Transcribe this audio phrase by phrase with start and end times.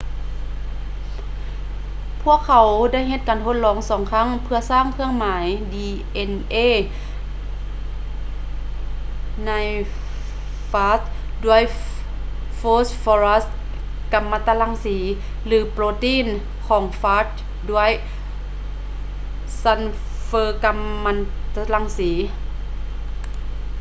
[2.23, 6.55] ພວກເຂົາໄດ້ເຮັດການທົດລອງສອງຄັ້ງເພຶ່ອສ້າງເຄື່ອງໝາຍ dna
[9.47, 9.51] ໃນ
[10.71, 10.99] ຟາຂ
[11.45, 11.61] ດ້ວຍ
[12.57, 13.43] ໂຟສຟໍຣັສ
[14.13, 14.97] ກໍາມັນຕະລັງສີ
[15.47, 16.25] ຫຼື ໂປຣຕີນ
[16.67, 17.27] ຂອງຟາຈ
[17.71, 17.91] ດ້ວຍ
[19.63, 19.81] ຊັນ
[20.25, 21.17] ເຟີກັມມັນ
[21.55, 22.11] ຕະລັງສີ